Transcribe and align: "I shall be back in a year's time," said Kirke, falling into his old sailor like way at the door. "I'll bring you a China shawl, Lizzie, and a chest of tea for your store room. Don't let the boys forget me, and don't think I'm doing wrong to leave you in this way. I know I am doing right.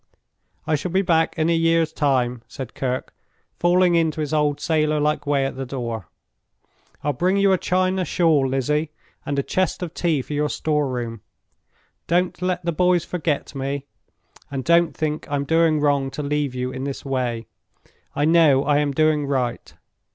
"I 0.65 0.73
shall 0.73 0.89
be 0.89 1.03
back 1.03 1.37
in 1.37 1.47
a 1.47 1.53
year's 1.55 1.93
time," 1.93 2.41
said 2.47 2.73
Kirke, 2.73 3.13
falling 3.59 3.93
into 3.93 4.19
his 4.19 4.33
old 4.33 4.59
sailor 4.59 4.99
like 4.99 5.27
way 5.27 5.45
at 5.45 5.55
the 5.55 5.63
door. 5.67 6.07
"I'll 7.03 7.13
bring 7.13 7.37
you 7.37 7.51
a 7.53 7.59
China 7.59 8.03
shawl, 8.03 8.47
Lizzie, 8.49 8.89
and 9.27 9.37
a 9.37 9.43
chest 9.43 9.83
of 9.83 9.93
tea 9.93 10.23
for 10.23 10.33
your 10.33 10.49
store 10.49 10.87
room. 10.89 11.21
Don't 12.07 12.41
let 12.41 12.65
the 12.65 12.71
boys 12.71 13.05
forget 13.05 13.53
me, 13.53 13.85
and 14.49 14.63
don't 14.63 14.97
think 14.97 15.27
I'm 15.29 15.45
doing 15.45 15.79
wrong 15.79 16.09
to 16.17 16.23
leave 16.23 16.55
you 16.55 16.71
in 16.71 16.83
this 16.83 17.05
way. 17.05 17.45
I 18.15 18.25
know 18.25 18.63
I 18.63 18.79
am 18.79 18.93
doing 18.93 19.27
right. 19.27 19.71